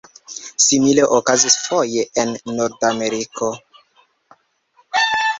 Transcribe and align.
Simile 0.67 1.01
okazis 1.17 1.55
foje 1.65 2.03
en 2.21 2.29
Nordameriko. 2.55 3.49